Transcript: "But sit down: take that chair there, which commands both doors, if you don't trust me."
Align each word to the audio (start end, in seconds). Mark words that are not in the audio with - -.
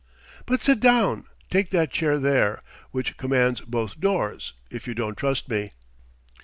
"But 0.47 0.61
sit 0.63 0.79
down: 0.79 1.25
take 1.51 1.69
that 1.69 1.91
chair 1.91 2.17
there, 2.17 2.63
which 2.89 3.17
commands 3.17 3.61
both 3.61 3.99
doors, 3.99 4.53
if 4.71 4.87
you 4.87 4.95
don't 4.95 5.15
trust 5.15 5.47
me." 5.47 5.73